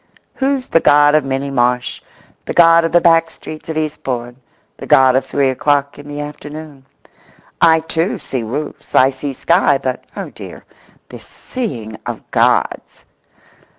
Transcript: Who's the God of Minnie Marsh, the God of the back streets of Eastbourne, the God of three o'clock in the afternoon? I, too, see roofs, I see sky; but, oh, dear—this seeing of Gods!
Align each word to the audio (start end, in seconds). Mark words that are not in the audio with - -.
Who's 0.33 0.69
the 0.69 0.79
God 0.79 1.13
of 1.13 1.23
Minnie 1.23 1.51
Marsh, 1.51 2.01
the 2.45 2.55
God 2.55 2.85
of 2.85 2.91
the 2.91 2.99
back 2.99 3.29
streets 3.29 3.69
of 3.69 3.77
Eastbourne, 3.77 4.37
the 4.77 4.87
God 4.87 5.15
of 5.15 5.27
three 5.27 5.51
o'clock 5.51 5.99
in 5.99 6.07
the 6.07 6.19
afternoon? 6.21 6.87
I, 7.61 7.81
too, 7.81 8.17
see 8.17 8.41
roofs, 8.41 8.95
I 8.95 9.11
see 9.11 9.31
sky; 9.33 9.77
but, 9.77 10.05
oh, 10.17 10.31
dear—this 10.31 11.27
seeing 11.27 11.97
of 12.07 12.23
Gods! 12.31 13.05